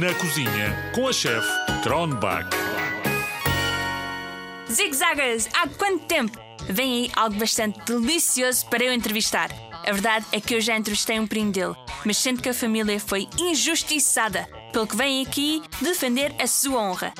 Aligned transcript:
Na 0.00 0.14
cozinha 0.14 0.92
com 0.94 1.08
a 1.08 1.12
chefe 1.12 1.46
Tronbach. 1.82 2.48
Zigzaggers, 4.72 5.46
há 5.52 5.68
quanto 5.68 6.06
tempo? 6.06 6.38
Vem 6.68 7.04
aí 7.04 7.10
algo 7.14 7.36
bastante 7.36 7.78
delicioso 7.84 8.64
para 8.66 8.82
eu 8.82 8.92
entrevistar. 8.94 9.50
A 9.86 9.92
verdade 9.92 10.24
é 10.32 10.40
que 10.40 10.54
eu 10.54 10.60
já 10.60 10.74
entrevistei 10.76 11.20
um 11.20 11.26
primo 11.26 11.52
dele, 11.52 11.74
mas 12.04 12.16
sinto 12.16 12.42
que 12.42 12.48
a 12.48 12.54
família 12.54 12.98
foi 12.98 13.28
injustiçada, 13.38 14.48
pelo 14.72 14.86
que 14.86 14.96
vem 14.96 15.22
aqui 15.24 15.62
defender 15.82 16.34
a 16.40 16.46
sua 16.46 16.80
honra. 16.80 17.12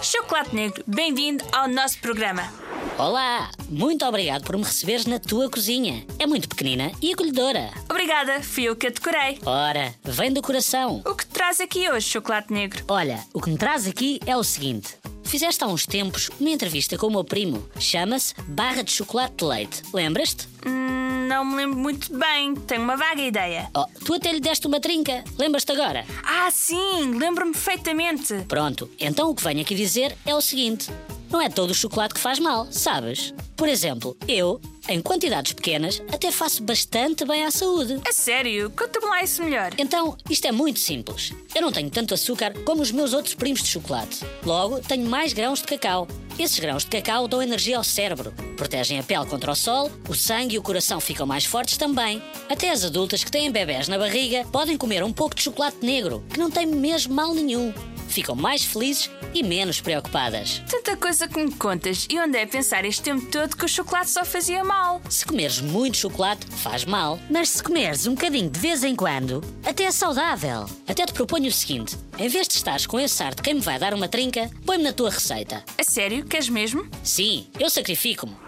Chocolate 0.00 0.54
Negro, 0.54 0.82
bem-vindo 0.86 1.44
ao 1.52 1.68
nosso 1.68 1.98
programa. 1.98 2.50
Olá, 2.98 3.50
muito 3.68 4.06
obrigado 4.06 4.44
por 4.44 4.56
me 4.56 4.64
receberes 4.64 5.04
na 5.04 5.18
tua 5.18 5.50
cozinha. 5.50 6.06
É 6.18 6.26
muito 6.26 6.48
pequenina 6.48 6.90
e 7.02 7.12
acolhedora. 7.12 7.70
Obrigada, 7.96 8.42
fui 8.42 8.64
eu 8.64 8.76
que 8.76 8.88
a 8.88 8.90
decorei. 8.90 9.38
Ora, 9.46 9.94
vem 10.04 10.30
do 10.30 10.42
coração. 10.42 11.00
O 11.02 11.14
que 11.14 11.24
te 11.24 11.30
traz 11.32 11.62
aqui 11.62 11.90
hoje, 11.90 12.06
Chocolate 12.06 12.52
Negro? 12.52 12.84
Olha, 12.88 13.24
o 13.32 13.40
que 13.40 13.48
me 13.48 13.56
traz 13.56 13.86
aqui 13.86 14.20
é 14.26 14.36
o 14.36 14.44
seguinte. 14.44 14.98
Fizeste 15.24 15.64
há 15.64 15.66
uns 15.66 15.86
tempos 15.86 16.28
uma 16.38 16.50
entrevista 16.50 16.98
com 16.98 17.06
o 17.06 17.10
meu 17.10 17.24
primo. 17.24 17.66
Chama-se 17.80 18.34
Barra 18.48 18.82
de 18.84 18.92
Chocolate 18.92 19.36
de 19.36 19.44
Leite. 19.46 19.82
Lembras-te? 19.94 20.46
Hum, 20.66 21.26
não 21.26 21.42
me 21.46 21.56
lembro 21.56 21.78
muito 21.78 22.14
bem, 22.14 22.54
tenho 22.54 22.82
uma 22.82 22.98
vaga 22.98 23.22
ideia. 23.22 23.70
Oh, 23.74 23.86
tu 24.04 24.12
até 24.12 24.30
lhe 24.30 24.40
deste 24.40 24.66
uma 24.66 24.78
trinca. 24.78 25.24
Lembras-te 25.38 25.72
agora? 25.72 26.04
Ah, 26.22 26.50
sim, 26.50 27.14
lembro-me 27.18 27.52
perfeitamente. 27.52 28.34
Pronto, 28.46 28.90
então 29.00 29.30
o 29.30 29.34
que 29.34 29.42
venho 29.42 29.62
aqui 29.62 29.74
dizer 29.74 30.14
é 30.26 30.34
o 30.34 30.40
seguinte: 30.42 30.90
não 31.30 31.40
é 31.40 31.48
todo 31.48 31.70
o 31.70 31.74
chocolate 31.74 32.14
que 32.14 32.20
faz 32.20 32.38
mal, 32.38 32.66
sabes? 32.70 33.34
Por 33.56 33.68
exemplo, 33.68 34.16
eu, 34.28 34.60
em 34.88 35.00
quantidades 35.00 35.52
pequenas, 35.52 36.02
até 36.12 36.30
faço 36.30 36.62
bastante 36.62 37.24
bem 37.24 37.44
à 37.44 37.50
saúde. 37.50 37.98
A 38.06 38.12
sério? 38.12 38.70
Conta-me 38.70 39.06
lá 39.06 39.22
isso 39.22 39.42
melhor. 39.42 39.72
Então, 39.78 40.16
isto 40.28 40.46
é 40.46 40.52
muito 40.52 40.78
simples. 40.78 41.32
Eu 41.54 41.62
não 41.62 41.72
tenho 41.72 41.88
tanto 41.88 42.12
açúcar 42.12 42.52
como 42.64 42.82
os 42.82 42.92
meus 42.92 43.14
outros 43.14 43.34
primos 43.34 43.62
de 43.62 43.68
chocolate. 43.68 44.20
Logo, 44.44 44.80
tenho 44.80 45.08
mais 45.08 45.32
grãos 45.32 45.60
de 45.60 45.66
cacau. 45.66 46.06
Esses 46.38 46.58
grãos 46.58 46.84
de 46.84 46.90
cacau 46.90 47.26
dão 47.26 47.42
energia 47.42 47.78
ao 47.78 47.84
cérebro, 47.84 48.30
protegem 48.58 48.98
a 48.98 49.02
pele 49.02 49.24
contra 49.24 49.50
o 49.50 49.56
sol, 49.56 49.90
o 50.06 50.14
sangue 50.14 50.56
e 50.56 50.58
o 50.58 50.62
coração 50.62 51.00
ficam 51.00 51.26
mais 51.26 51.46
fortes 51.46 51.78
também. 51.78 52.22
Até 52.46 52.70
as 52.70 52.84
adultas 52.84 53.24
que 53.24 53.30
têm 53.30 53.50
bebés 53.50 53.88
na 53.88 53.96
barriga 53.96 54.44
podem 54.52 54.76
comer 54.76 55.02
um 55.02 55.12
pouco 55.14 55.34
de 55.34 55.42
chocolate 55.42 55.78
negro, 55.80 56.22
que 56.28 56.38
não 56.38 56.50
tem 56.50 56.66
mesmo 56.66 57.14
mal 57.14 57.34
nenhum 57.34 57.72
ficam 58.08 58.34
mais 58.34 58.64
felizes 58.64 59.10
e 59.34 59.42
menos 59.42 59.80
preocupadas. 59.80 60.62
Tanta 60.68 60.96
coisa 60.96 61.28
que 61.28 61.42
me 61.42 61.52
contas 61.52 62.06
e 62.10 62.18
onde 62.18 62.38
é 62.38 62.46
pensar 62.46 62.84
este 62.84 63.02
tempo 63.02 63.26
todo 63.30 63.56
que 63.56 63.64
o 63.64 63.68
chocolate 63.68 64.10
só 64.10 64.24
fazia 64.24 64.64
mal. 64.64 65.00
Se 65.08 65.24
comeres 65.24 65.60
muito 65.60 65.96
chocolate, 65.96 66.46
faz 66.46 66.84
mal. 66.84 67.18
Mas 67.30 67.50
se 67.50 67.62
comeres 67.62 68.06
um 68.06 68.14
bocadinho 68.14 68.50
de 68.50 68.58
vez 68.58 68.84
em 68.84 68.94
quando, 68.94 69.42
até 69.64 69.84
é 69.84 69.90
saudável. 69.90 70.66
Até 70.86 71.04
te 71.04 71.12
proponho 71.12 71.48
o 71.48 71.52
seguinte: 71.52 71.96
em 72.18 72.28
vez 72.28 72.48
de 72.48 72.54
estares 72.54 72.86
com 72.86 72.98
esse 72.98 73.22
ar 73.22 73.34
de 73.34 73.42
quem 73.42 73.54
me 73.54 73.60
vai 73.60 73.78
dar 73.78 73.94
uma 73.94 74.08
trinca, 74.08 74.50
põe-me 74.64 74.84
na 74.84 74.92
tua 74.92 75.10
receita. 75.10 75.64
A 75.78 75.82
sério? 75.82 76.24
Queres 76.24 76.48
mesmo? 76.48 76.86
Sim, 77.02 77.46
eu 77.58 77.68
sacrifico-me. 77.68 78.45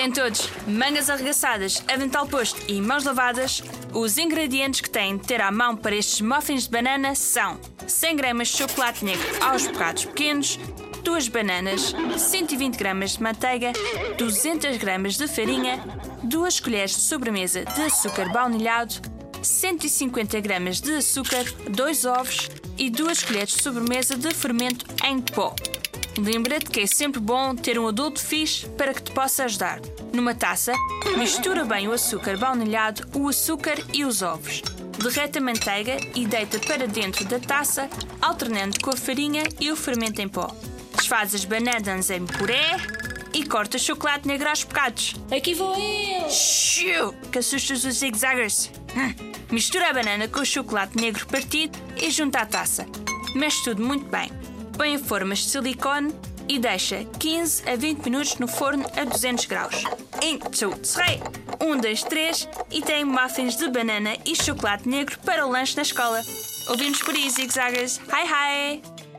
Tem 0.00 0.10
todos 0.10 0.48
mangas 0.66 1.10
arregaçadas, 1.10 1.84
avental 1.86 2.26
posto 2.26 2.58
e 2.66 2.80
mãos 2.80 3.04
lavadas. 3.04 3.62
Os 3.92 4.16
ingredientes 4.16 4.80
que 4.80 4.88
têm 4.88 5.18
de 5.18 5.26
ter 5.26 5.42
à 5.42 5.52
mão 5.52 5.76
para 5.76 5.94
estes 5.94 6.22
muffins 6.22 6.62
de 6.62 6.70
banana 6.70 7.14
são 7.14 7.60
100 7.86 8.16
gramas 8.16 8.48
de 8.48 8.56
chocolate 8.56 9.04
negro 9.04 9.22
aos 9.42 9.66
bocados 9.66 10.06
pequenos, 10.06 10.58
2 11.04 11.28
bananas, 11.28 11.94
120 12.16 12.76
gramas 12.78 13.10
de 13.10 13.22
manteiga, 13.22 13.74
200 14.16 14.78
gramas 14.78 15.18
de 15.18 15.28
farinha, 15.28 15.78
2 16.22 16.60
colheres 16.60 16.92
de 16.92 17.02
sobremesa 17.02 17.66
de 17.66 17.82
açúcar 17.82 18.32
baunilhado, 18.32 18.94
150 19.42 20.40
gramas 20.40 20.80
de 20.80 20.94
açúcar, 20.94 21.44
2 21.68 22.04
ovos 22.06 22.48
e 22.78 22.88
2 22.88 23.22
colheres 23.22 23.50
de 23.50 23.62
sobremesa 23.62 24.16
de 24.16 24.32
fermento 24.32 24.86
em 25.04 25.20
pó. 25.20 25.54
Lembra-te 26.18 26.70
que 26.70 26.80
é 26.80 26.86
sempre 26.86 27.20
bom 27.20 27.54
ter 27.54 27.78
um 27.78 27.86
adulto 27.86 28.20
fixe 28.20 28.66
para 28.70 28.92
que 28.92 29.02
te 29.02 29.12
possa 29.12 29.44
ajudar. 29.44 29.80
Numa 30.12 30.34
taça, 30.34 30.72
mistura 31.16 31.64
bem 31.64 31.88
o 31.88 31.92
açúcar 31.92 32.36
baunilhado, 32.36 33.06
o 33.14 33.28
açúcar 33.28 33.76
e 33.92 34.04
os 34.04 34.22
ovos. 34.22 34.62
Derrete 35.02 35.38
a 35.38 35.40
manteiga 35.40 35.96
e 36.14 36.26
deita 36.26 36.58
para 36.58 36.86
dentro 36.86 37.24
da 37.24 37.38
taça, 37.38 37.88
alternando 38.20 38.80
com 38.80 38.90
a 38.90 38.96
farinha 38.96 39.44
e 39.58 39.70
o 39.70 39.76
fermento 39.76 40.20
em 40.20 40.28
pó. 40.28 40.54
Desfaz 40.96 41.34
as 41.34 41.44
bananas 41.44 42.10
em 42.10 42.26
puré 42.26 42.76
e 43.32 43.44
corta 43.46 43.78
chocolate 43.78 44.26
negro 44.26 44.48
aos 44.48 44.64
bocados. 44.64 45.14
Aqui 45.34 45.54
vou 45.54 45.74
eu! 45.74 46.28
Xiu! 46.28 47.12
Que 47.32 47.38
assustas 47.38 47.84
os 47.84 47.94
zigzaggers. 47.94 48.70
Hum. 48.94 49.14
Mistura 49.50 49.88
a 49.88 49.92
banana 49.92 50.28
com 50.28 50.40
o 50.40 50.46
chocolate 50.46 50.96
negro 50.96 51.26
partido 51.26 51.78
e 52.00 52.10
junta 52.10 52.40
à 52.40 52.46
taça. 52.46 52.86
Mexe 53.34 53.64
tudo 53.64 53.82
muito 53.82 54.04
bem. 54.06 54.30
Põe 54.80 54.94
em 54.94 54.98
formas 54.98 55.40
de 55.40 55.50
silicone 55.50 56.10
e 56.48 56.58
deixa 56.58 57.04
15 57.18 57.68
a 57.68 57.76
20 57.76 58.02
minutos 58.02 58.38
no 58.38 58.48
forno 58.48 58.82
a 58.96 59.04
200 59.04 59.44
graus. 59.44 59.84
1, 60.24 60.38
2, 60.38 60.94
3, 60.94 61.20
1, 61.60 61.76
2, 61.76 62.02
3 62.04 62.48
e 62.70 62.80
tem 62.80 63.04
muffins 63.04 63.58
de 63.58 63.68
banana 63.68 64.16
e 64.24 64.34
chocolate 64.34 64.88
negro 64.88 65.18
para 65.18 65.46
o 65.46 65.50
lanche 65.50 65.76
na 65.76 65.82
escola. 65.82 66.22
Ouvimos 66.70 67.02
por 67.02 67.14
aí, 67.14 67.28
zigzaggers. 67.28 68.00
Hi, 68.08 68.24
hi! 68.24 69.09